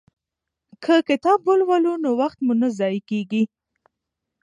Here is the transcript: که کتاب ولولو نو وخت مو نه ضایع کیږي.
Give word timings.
که 0.83 0.95
کتاب 1.09 1.39
ولولو 1.47 1.93
نو 2.03 2.09
وخت 2.21 2.37
مو 2.45 2.53
نه 2.61 2.67
ضایع 2.77 3.01
کیږي. 3.09 3.43